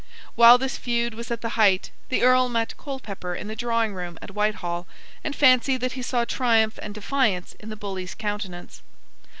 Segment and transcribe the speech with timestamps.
[0.33, 4.31] While this feud was at the height the Earl met Colepepper in the drawingroom at
[4.33, 4.87] Whitehall,
[5.23, 8.81] and fancied that he saw triumph and defiance in the bully's countenance.